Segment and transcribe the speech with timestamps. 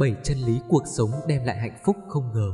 [0.00, 2.52] bảy chân lý cuộc sống đem lại hạnh phúc không ngờ.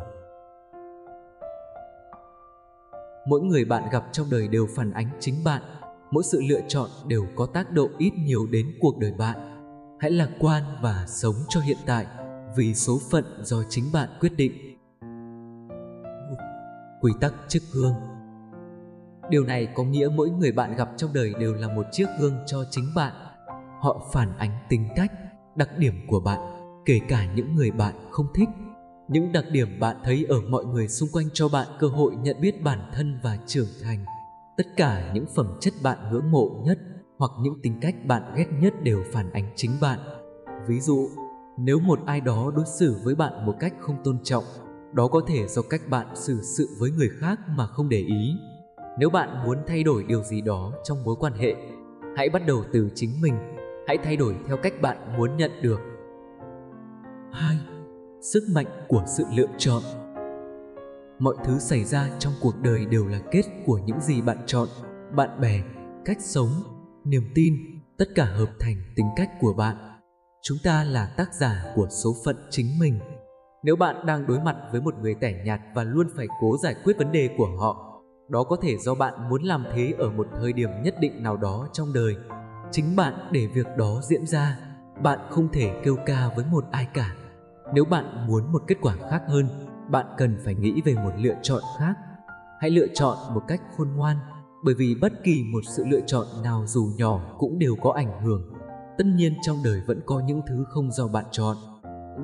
[3.26, 5.62] Mỗi người bạn gặp trong đời đều phản ánh chính bạn,
[6.10, 9.36] mỗi sự lựa chọn đều có tác động ít nhiều đến cuộc đời bạn.
[10.00, 12.06] Hãy lạc quan và sống cho hiện tại
[12.56, 14.52] vì số phận do chính bạn quyết định.
[17.00, 17.94] Quy tắc chiếc gương
[19.30, 22.38] Điều này có nghĩa mỗi người bạn gặp trong đời đều là một chiếc gương
[22.46, 23.12] cho chính bạn.
[23.80, 25.12] Họ phản ánh tính cách,
[25.56, 26.55] đặc điểm của bạn,
[26.86, 28.48] kể cả những người bạn không thích.
[29.08, 32.40] Những đặc điểm bạn thấy ở mọi người xung quanh cho bạn cơ hội nhận
[32.40, 34.04] biết bản thân và trưởng thành.
[34.56, 36.78] Tất cả những phẩm chất bạn ngưỡng mộ nhất
[37.18, 39.98] hoặc những tính cách bạn ghét nhất đều phản ánh chính bạn.
[40.68, 41.08] Ví dụ,
[41.58, 44.44] nếu một ai đó đối xử với bạn một cách không tôn trọng,
[44.92, 48.32] đó có thể do cách bạn xử sự với người khác mà không để ý
[48.98, 51.54] nếu bạn muốn thay đổi điều gì đó trong mối quan hệ,
[52.16, 53.34] hãy bắt đầu từ chính mình.
[53.86, 55.80] Hãy thay đổi theo cách bạn muốn nhận được.
[57.36, 57.56] 2.
[58.32, 59.82] Sức mạnh của sự lựa chọn
[61.18, 64.68] Mọi thứ xảy ra trong cuộc đời đều là kết của những gì bạn chọn,
[65.16, 65.62] bạn bè,
[66.04, 66.48] cách sống,
[67.04, 67.54] niềm tin,
[67.98, 69.76] tất cả hợp thành tính cách của bạn.
[70.42, 72.98] Chúng ta là tác giả của số phận chính mình.
[73.62, 76.74] Nếu bạn đang đối mặt với một người tẻ nhạt và luôn phải cố giải
[76.84, 80.26] quyết vấn đề của họ, đó có thể do bạn muốn làm thế ở một
[80.40, 82.14] thời điểm nhất định nào đó trong đời
[82.70, 84.58] chính bạn để việc đó diễn ra
[85.02, 87.14] bạn không thể kêu ca với một ai cả
[87.74, 89.48] nếu bạn muốn một kết quả khác hơn,
[89.90, 91.94] bạn cần phải nghĩ về một lựa chọn khác.
[92.60, 94.16] Hãy lựa chọn một cách khôn ngoan,
[94.64, 98.22] bởi vì bất kỳ một sự lựa chọn nào dù nhỏ cũng đều có ảnh
[98.22, 98.52] hưởng.
[98.98, 101.56] Tất nhiên trong đời vẫn có những thứ không do bạn chọn.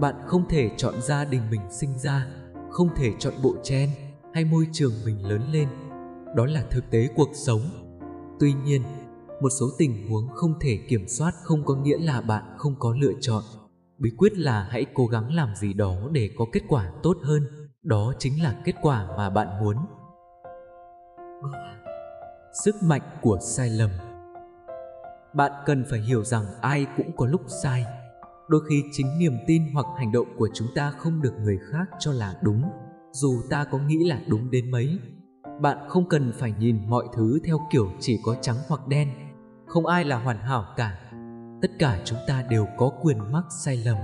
[0.00, 2.26] Bạn không thể chọn gia đình mình sinh ra,
[2.70, 3.90] không thể chọn bộ chen
[4.34, 5.68] hay môi trường mình lớn lên.
[6.36, 7.60] Đó là thực tế cuộc sống.
[8.40, 8.82] Tuy nhiên,
[9.40, 12.94] một số tình huống không thể kiểm soát không có nghĩa là bạn không có
[13.00, 13.42] lựa chọn
[14.02, 17.42] bí quyết là hãy cố gắng làm gì đó để có kết quả tốt hơn.
[17.82, 19.76] Đó chính là kết quả mà bạn muốn.
[22.64, 23.90] Sức mạnh của sai lầm.
[25.34, 27.84] Bạn cần phải hiểu rằng ai cũng có lúc sai.
[28.48, 31.84] Đôi khi chính niềm tin hoặc hành động của chúng ta không được người khác
[31.98, 32.62] cho là đúng,
[33.12, 34.98] dù ta có nghĩ là đúng đến mấy.
[35.60, 39.08] Bạn không cần phải nhìn mọi thứ theo kiểu chỉ có trắng hoặc đen.
[39.66, 41.01] Không ai là hoàn hảo cả
[41.62, 43.96] tất cả chúng ta đều có quyền mắc sai lầm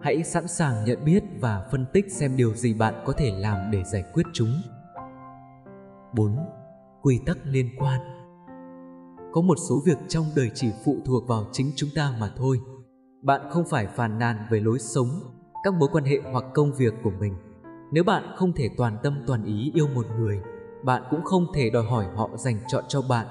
[0.00, 3.70] hãy sẵn sàng nhận biết và phân tích xem điều gì bạn có thể làm
[3.70, 4.52] để giải quyết chúng
[6.14, 6.36] 4.
[7.02, 8.00] Quy tắc liên quan
[9.32, 12.60] Có một số việc trong đời chỉ phụ thuộc vào chính chúng ta mà thôi.
[13.22, 15.08] Bạn không phải phàn nàn về lối sống,
[15.64, 17.34] các mối quan hệ hoặc công việc của mình.
[17.92, 20.40] Nếu bạn không thể toàn tâm toàn ý yêu một người,
[20.84, 23.26] bạn cũng không thể đòi hỏi họ dành chọn cho bạn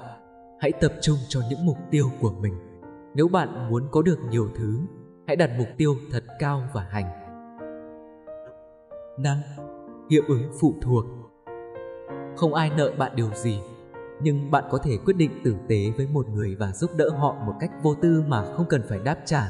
[0.60, 2.69] hãy tập trung cho những mục tiêu của mình
[3.14, 4.78] nếu bạn muốn có được nhiều thứ
[5.26, 7.06] hãy đặt mục tiêu thật cao và hành.
[9.18, 9.40] Năng,
[10.10, 11.04] hiệu ứng phụ thuộc.
[12.36, 13.60] Không ai nợ bạn điều gì
[14.22, 17.34] nhưng bạn có thể quyết định tử tế với một người và giúp đỡ họ
[17.46, 19.42] một cách vô tư mà không cần phải đáp trả.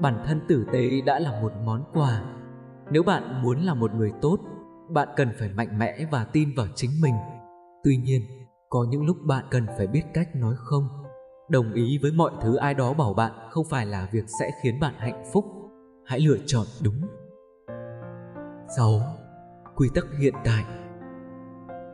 [0.00, 2.22] Bản thân tử tế đã là một món quà.
[2.90, 4.38] Nếu bạn muốn là một người tốt
[4.88, 7.14] bạn cần phải mạnh mẽ và tin vào chính mình.
[7.84, 8.22] Tuy nhiên
[8.68, 11.05] có những lúc bạn cần phải biết cách nói không
[11.48, 14.80] đồng ý với mọi thứ ai đó bảo bạn không phải là việc sẽ khiến
[14.80, 15.44] bạn hạnh phúc
[16.06, 17.00] hãy lựa chọn đúng
[18.76, 19.00] 6.
[19.76, 20.64] Quy tắc hiện tại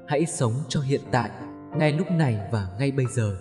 [0.08, 1.30] Hãy sống cho hiện tại,
[1.76, 3.36] ngay lúc này và ngay bây giờ.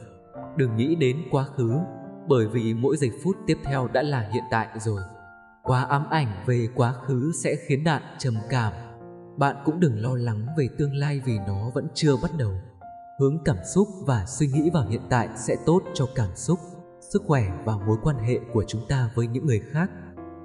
[0.57, 1.79] Đừng nghĩ đến quá khứ,
[2.28, 5.01] bởi vì mỗi giây phút tiếp theo đã là hiện tại rồi.
[5.63, 8.73] Quá ám ảnh về quá khứ sẽ khiến bạn trầm cảm
[9.38, 12.51] bạn cũng đừng lo lắng về tương lai vì nó vẫn chưa bắt đầu
[13.19, 16.59] hướng cảm xúc và suy nghĩ vào hiện tại sẽ tốt cho cảm xúc
[17.13, 19.89] sức khỏe và mối quan hệ của chúng ta với những người khác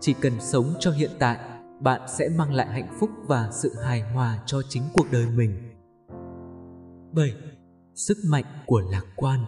[0.00, 1.38] chỉ cần sống cho hiện tại
[1.80, 5.72] bạn sẽ mang lại hạnh phúc và sự hài hòa cho chính cuộc đời mình
[7.12, 7.34] 7.
[7.94, 9.40] Sức mạnh của lạc quan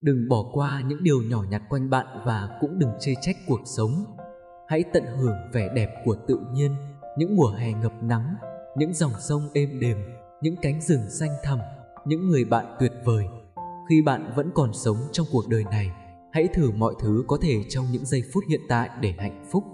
[0.00, 3.60] Đừng bỏ qua những điều nhỏ nhặt quanh bạn và cũng đừng chê trách cuộc
[3.64, 4.04] sống.
[4.68, 6.74] Hãy tận hưởng vẻ đẹp của tự nhiên
[7.18, 8.34] những mùa hè ngập nắng,
[8.76, 9.96] những dòng sông êm đềm,
[10.40, 11.58] những cánh rừng xanh thẳm,
[12.04, 13.24] những người bạn tuyệt vời.
[13.88, 15.90] Khi bạn vẫn còn sống trong cuộc đời này,
[16.32, 19.64] hãy thử mọi thứ có thể trong những giây phút hiện tại để hạnh phúc.